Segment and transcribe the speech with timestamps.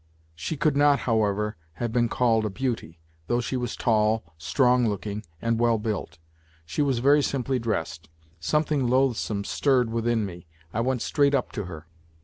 [0.33, 5.21] She could not, however, have been called a beauty, though she was tall, strong looking,
[5.39, 6.17] and well built.
[6.65, 8.09] She was very simply dressed.
[8.39, 10.47] Something loathsome stirred within me.
[10.73, 11.85] I went straight up to her.